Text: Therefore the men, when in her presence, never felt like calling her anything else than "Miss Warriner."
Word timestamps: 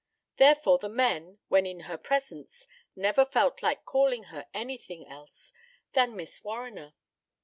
Therefore 0.37 0.79
the 0.79 0.89
men, 0.89 1.37
when 1.47 1.67
in 1.67 1.81
her 1.81 1.95
presence, 1.95 2.65
never 2.95 3.23
felt 3.23 3.61
like 3.61 3.85
calling 3.85 4.23
her 4.33 4.47
anything 4.51 5.05
else 5.07 5.53
than 5.93 6.15
"Miss 6.15 6.43
Warriner." 6.43 6.95